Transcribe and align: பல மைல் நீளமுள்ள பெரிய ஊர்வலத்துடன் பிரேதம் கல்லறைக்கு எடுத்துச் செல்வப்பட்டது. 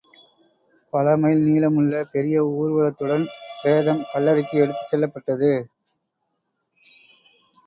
பல 0.93 1.17
மைல் 1.17 1.43
நீளமுள்ள 1.43 2.01
பெரிய 2.13 2.37
ஊர்வலத்துடன் 2.53 3.25
பிரேதம் 3.63 4.01
கல்லறைக்கு 4.11 4.57
எடுத்துச் 4.57 4.91
செல்வப்பட்டது. 4.91 5.51